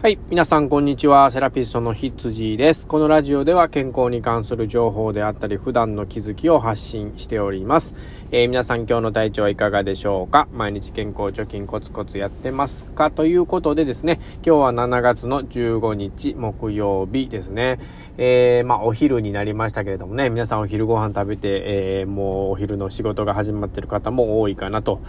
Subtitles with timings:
[0.00, 0.18] はい。
[0.30, 1.28] 皆さん、こんにちは。
[1.32, 2.86] セラピストのひつじです。
[2.86, 7.96] このラジオでは健康に関する情報であったり、普段の気づきを発信しております。
[8.30, 10.46] えー、皆さん、今日の体調はいかがでしょうか？
[10.52, 13.10] 毎日健康貯金コツコツやってますか？
[13.10, 17.80] ということでですね、今日は7月の15日木曜日ですね。
[18.18, 25.00] えー、まあ、お昼になりましたけれどもね、皆さんお昼ご飯食べて、えー、もうお昼の仕事が始まってる方も多いかなと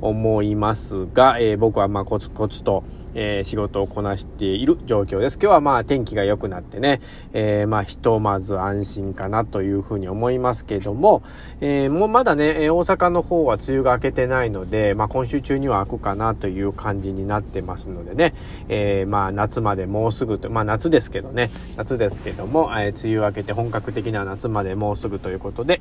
[0.00, 2.84] 思いますが、え、僕はまあ、コツコツと、
[3.18, 5.38] えー、仕事をこなしている状況です。
[5.40, 7.00] 今日はまあ天気が良くなってね、
[7.32, 11.22] えー、まあひとまず安心かなというふうに思いますけども、
[11.60, 18.34] えー、もうまだね、大阪の方は梅雨が明けてないので、まあ今週中には開くかなという感じになってますのでね、
[18.68, 25.80] えー、まあ夏までもうすぐと、まあ夏ですけどね、夏ですけども、えー、梅雨明けて本格的な夏までもうすぐということで、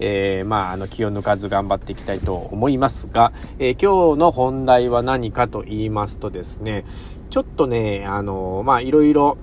[0.00, 6.84] えー、まああの気を抜かず頑張っていきたいと思いますが、えー、今日の本題は何かと言いますとですね、ね、
[7.30, 9.36] ちょっとね、あの、ま、いろいろ、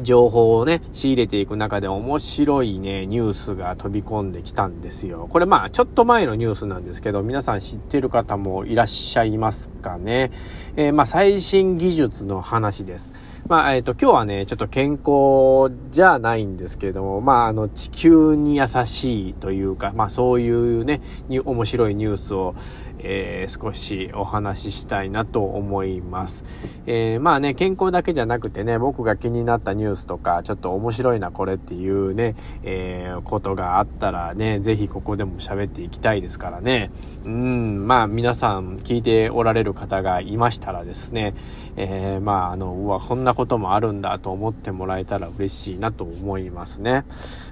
[0.00, 5.26] 情報をね、仕入れていく中で面白いね、ニュースが飛び込んできたんですよ。
[5.28, 10.30] これまあ、ちょっと前のニュースなんですけど、皆さん知ってる方もいらっしゃいますかね。
[10.76, 13.12] えー、まあ、最新技術の話です。
[13.46, 22.54] まあ、えっ、ー、と、今日はね、ちょっと健康じゃないんですけども、まあ、あの、地球に優しいというか、まあ、そういうね、に面白いニュースを、
[23.02, 26.44] えー、少しお話ししたいなと思います。
[26.86, 36.90] えー、まあね、健康だけじゃなくてね、僕が気になったニュースとか、ちょっと面白いな、これっていうね、えー、ことがあったらね、ぜひここでも喋っていきたいですからね。
[37.24, 41.34] うん、まあ皆さん聞いておられる方がいましたらですね、
[41.76, 47.04] え、まああの、うわ、こんなこともあるんだと思ってもらえたら嬉しいなと思いますね。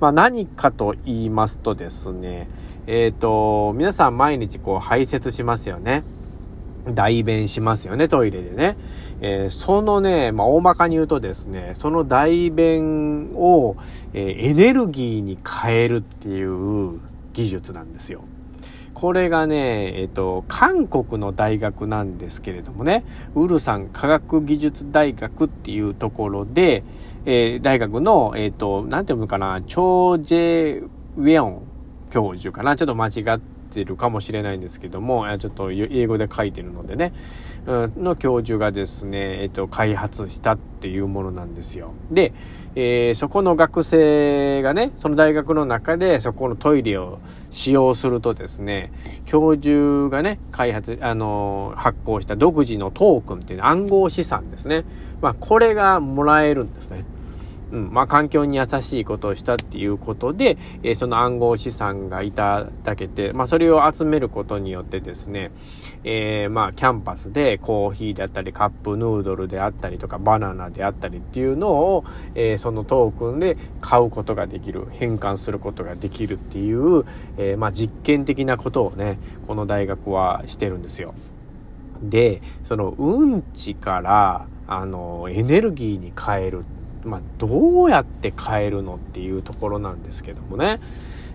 [0.00, 2.48] まあ何かと言いますとですね、
[2.86, 6.04] えっ、と、皆さん毎日こう排泄しますよね。
[6.92, 8.76] 代弁しますよね、トイレでね。
[9.20, 13.76] えー、そのね、まあ、大まかに言うとですね、その代弁を、
[14.12, 17.00] えー、エネルギーに変えるっていう
[17.32, 18.24] 技術なんですよ。
[18.92, 23.04] これがね、えっ、と、韓国の大学なんですけれどもね、
[23.34, 26.84] ウルサン科学技術大学っていうところで、
[27.24, 31.62] えー、大学の、えっ、と、なんていうのかな、チョージェウェオン
[32.10, 32.76] 教授かな。
[32.76, 37.12] ちょっと間違っててるかもしれないんですけども、ちょっと英語で書いてるのでね、
[37.66, 41.92] の教授がですね、えっと、開発したっていうものなんですよ。
[42.10, 42.32] で、
[42.76, 47.20] えー、そこの学生がね、その大学の中でそこのトイレを
[47.50, 48.92] 使用するとですね、
[49.26, 54.84] 教授がね、開発、あの、発行した独自のトークンっていう暗号資産ですね。
[55.20, 57.04] まあ、これがもらえるんですね。
[57.74, 65.50] うん、まあ、環境に優しいことをしたっていうことで、えー、その暗号資産がいただけて、まあ、それを集めることによってですね、
[66.04, 72.04] えー、まあ、キャンパスでコーヒーであったり、カップヌードルであったりとか、バナナであったりっていうのを、
[72.36, 77.04] えー、そのトークンで買うことができる、変換することができるっていう、
[77.36, 79.18] えまあ、実験的なことをね、
[79.48, 81.14] この大学はしてるんですよ。
[82.00, 86.64] で、そのうんちから、あの、エネルギーに変える
[87.04, 90.80] まあ、どうやって変えるのっていうところなんですけどもね。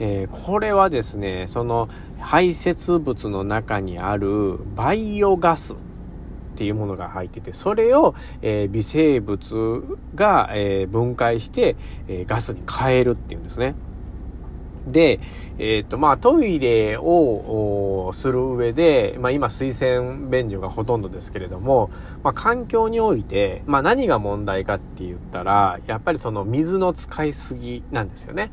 [0.00, 1.88] えー、これはですね、その
[2.18, 5.76] 排泄物の中にあるバイオガスっ
[6.56, 11.76] ていうものが入ってて、それを、えー、微生物が、えー、分解して、
[12.08, 13.74] えガスに変えるっていうんですね。
[14.86, 15.20] で、
[15.58, 21.90] えっ、ー、と、まあ、トイレをする上で、まあ、今、水洗便所がほとんどですけれども、
[22.22, 28.50] まあ、環境において、まあ、何が問題かって言ったら、やっぱりその水の使いすぎなんですよね。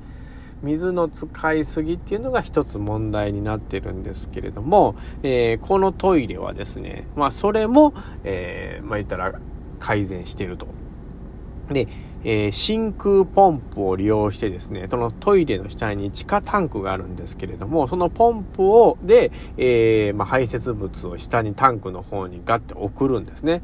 [0.62, 7.94] 水の使いすぎっていうのが一つ問題になってるんですけれども、えー、このトイレはですね、まあ、それも、
[8.24, 9.34] えー、まあ、言ったら
[9.80, 10.68] 改善してると。
[11.72, 11.88] で、
[12.24, 23.64] えー、真空ポンプを利用してですね、そのトイレの下に地下タンクがあるんですけれども、そのポンプを、で、えー、まあ、排泄物を下にタンクの方にガッて送るんですね。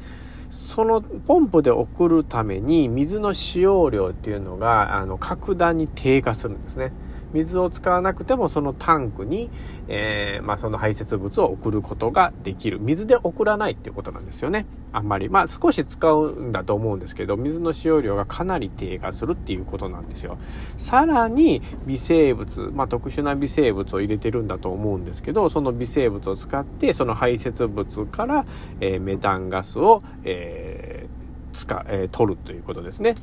[0.50, 6.94] そのポンプで送るために水の使用量っていうのが、あの、格段に低下するんですね。
[7.34, 9.50] 水を使わなくてもそのタンクに、
[9.88, 12.80] えー、まあ、その排泄物を送ることができる。
[12.80, 14.66] 水で送らないっていうことなんですよね。
[14.94, 15.30] あんまり。
[15.30, 20.38] まあ、少し使うんだと思うんですけど、水の使用量がかなり低下するっていうことなんですよ。
[20.78, 28.46] さらに、微生物、まあ、特殊な微生物を入れてるんだと思うんですけど、その微生物を使って、その排泄物から、
[28.80, 33.16] えー、メタンガスを、えー、使、えー、取るということですね。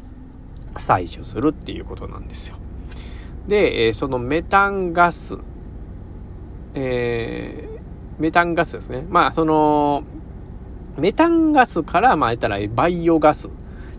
[0.75, 2.57] 採取するっていうことなんですよ。
[3.49, 5.37] で、えそのメタンガス、
[6.75, 9.05] えー、メタンガスですね。
[9.09, 10.05] まあ、その、
[10.99, 13.49] メタンガスから、まあ言ったらバイオガス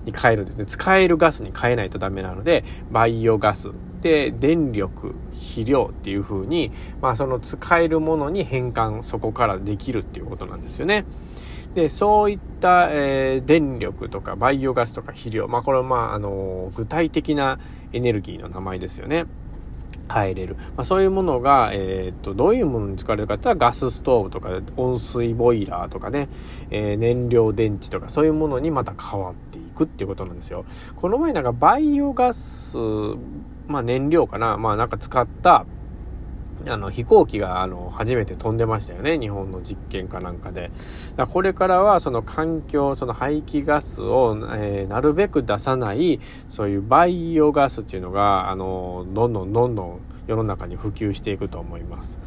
[0.05, 0.65] に変えるんですね。
[0.65, 3.71] 使えるガスに変えないとダメなので、バイオガス。
[4.01, 6.71] で、電力、肥料っていう風に、
[7.01, 11.05] まあその使えるものに変換、そこからできるっていうことなんですよね。
[11.73, 17.59] で、そういった、えー、電力とかバイオガスとか肥料、まあこれはまあ、あの具体的な
[17.93, 19.25] エネルギーの名前ですよね。
[20.07, 20.55] 入れる。
[20.75, 26.29] まあ、そういうものが、えー、っと、どういうものに使われるかって言ったらガスストーブとか、温水ボイラーとかね、
[26.69, 30.65] えー、燃料電池とか、そういうものにまた変わっていくっていうことなんですよ。
[30.95, 32.77] この前なんかバイオガス、
[33.67, 35.65] まあ燃料かな、まあなんか使った、
[36.67, 39.19] あの、飛行機が、あの、初めて飛んでましたよね。
[39.19, 40.71] 日本の実験かなんかで。
[41.15, 52.19] だこれからは、その環境、その排気ガスを、えー、なるべく出さない、そういうバイオガスっていうのが、あの、どんどんどんどん世の中に普及していくと思います。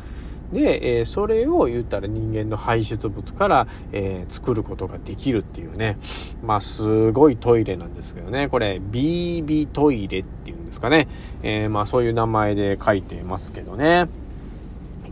[0.53, 5.99] で、えー、それを言ったら人間の排出物から、えー、作ることができるっていうね。
[6.43, 8.49] まあ、すごいトイレなんですけどね。
[8.49, 11.09] これ、BB トイレっていうんですかね。
[11.43, 14.09] えー、まあ、そういう名前で書いてますけどね。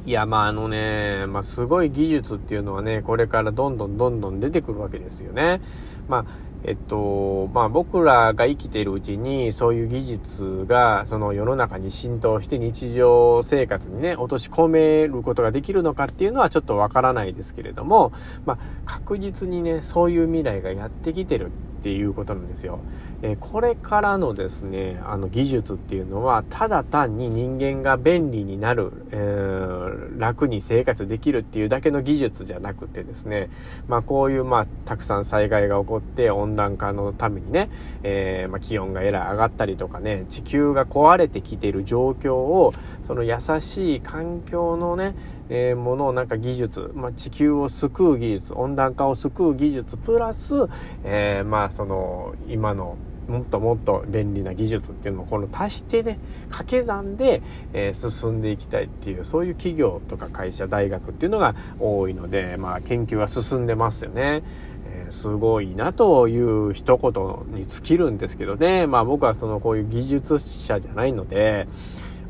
[0.07, 5.61] いや、まああのね、まあすごい技術っていうのはね、これからどんどんどんどん出てくるわけですよね。
[6.07, 6.25] まあ、
[6.63, 18.13] えっと、まあ僕らが生きているうちにそういう技術がその世の中に浸透して日常生活にね、落とし込めることができるのかっていうのはちょっとわからないですけれども、
[18.45, 21.51] まあ確実にね、そういう未来がやってきてる
[21.87, 22.81] っていうことなんですよ。
[23.23, 33.51] えー、これからのですね、あの技術っていうのは、ただ単に人間が便利になる、えー、楽に生活できるっていうだけの技術じゃなくてですね、
[33.87, 37.71] まあこういうまあたくさん災害が起こって温暖化のためにね、
[38.03, 42.75] えー、まあ、気温がえらい上がったりとかね、地球が壊れてきている状況を、
[43.05, 45.15] その優しい環境のね、
[45.49, 50.69] えー、ものをなんか技術、まあ、地球を救う技術、温暖化を救う技術、プラス、
[51.05, 52.97] えー、まあ、その、今の、
[53.29, 56.19] もっともっと便利な技術っていうのをこの足してね、
[56.49, 57.43] 掛け算で、
[57.73, 64.43] えー、進んでいきたいっていう、そういう企業とか会社、大学っていうのが多いので、まあ研究が進んでますよね。
[64.89, 68.87] えー、すごいなという一言に尽きるんですけどね。
[68.87, 71.67] まあ僕はそのこういう技術者じゃないので、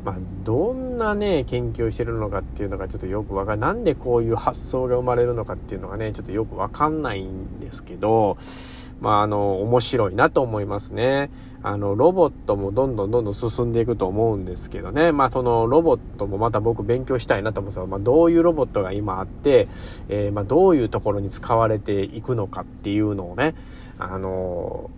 [0.03, 0.15] まあ、
[0.45, 3.73] どんなね、研究をしてるのかっていうのがちょっとよくわかんない。
[3.73, 8.37] なんでこういう発想が生まれるのかっていうのがね、ちょっとよくわかんないんですけど、
[9.01, 11.29] まあ、あの、面白いなと思いますね。
[11.63, 15.11] あの、ロボットもどんどんどんどん進んでいくと思うんですけどね。
[15.11, 19.67] まあ、そのロボットもまた僕勉強したいなと思うんですけど、まあ、どういうロボットが今あって、
[20.09, 23.55] えー、まあ、どういうところに使われていくのかっていうのをね、
[23.99, 24.91] あの、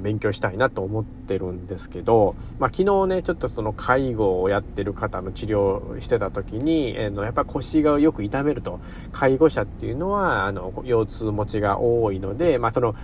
[0.00, 8.80] 勉強したいなと思ってるんですけど、まあ、昨日ね、ちょっとその介護をやってる方の治療してた時に、えー、やっぱ腰がよく痛めると、
[9.12, 12.94] 介護者っていうのは、あの、腰痛持ちが多いので、まあ、その、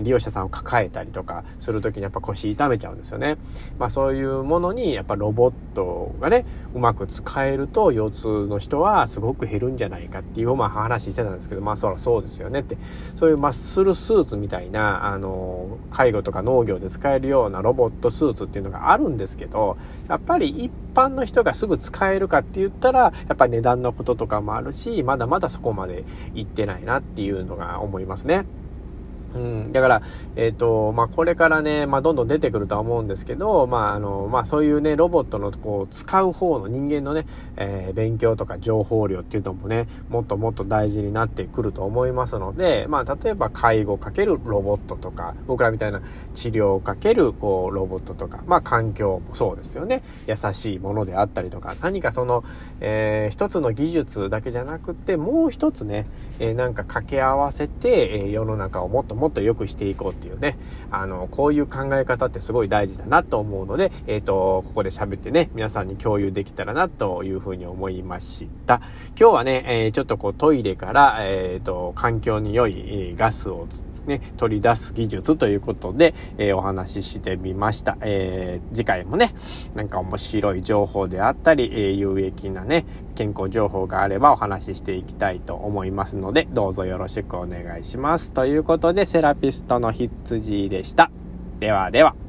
[0.00, 3.36] 利用者さんを抱えたりとかする時にやっぱ腰痛めちゃうんですよね。
[3.78, 6.44] まあ、そういうものに、やっぱロボットがね、
[6.74, 12.76] うまく使えると、腰痛の人はすごく減るんじゃないかっていう、まあ、話してたんですけど、まあ、そらそうですよねって、
[13.14, 19.76] そういうマッスルスーツみたいな、あの、介護とか農業で使えるようなロボットスーツっていうのがあるんですけど、
[20.08, 26.04] やっぱり一般の人がすぐ使えるかって言ったら、やっぱり値段のこととかもあるし、まだまだそこまで
[26.34, 28.44] 行ってないなっていうのが思いますね。
[29.34, 29.72] うん。
[29.72, 30.02] だから、
[30.36, 46.00] えっ、ー、と、まあ、これからね、まあ、どんどん出てくるとは思うんですけど、まあ、あの、まあ、そういうね、ロボットの、こう、使う方の人間のね、えー、勉強とか情報量っていうのもね、もっともっと大事になってくると思いますので、まあ、例えば、介護かけるロボットとか、僕らみたいな
[46.34, 50.02] 治療かける、こう、ロボットとか、まあ、環境もそうですよね。
[50.26, 52.44] 優しいものであったりとか、何かその、
[52.80, 56.06] えー、一つの技術だけじゃなくて、もう一つね、
[56.38, 60.56] えー、なんか掛け合わせて、えー、世の中をもっともっともっと良くしていこうっていうね、
[60.90, 68.80] あの、こういう考え方ってすごい大事だなと思うので、えっ、ー、と、ここで喋ってね、皆さんに共有できたらなというふうに思いました。
[69.18, 73.66] 今日はね、えー、ちょっとこうトイレから、えっ、ー、と、環境に良いガスを
[74.06, 77.96] ね、取り出す技術ということで、えー、お話ししてみました。
[78.00, 79.32] えー、次回もね、
[79.74, 82.84] なんか面白い情報であったり、えー、有益なね、
[83.14, 88.32] 健康情報があればお話ししていきたいと思いますので、どうぞよろしくお願いします。
[88.32, 91.10] ということで、セラピストのひつじでした。
[91.58, 92.25] ではでは。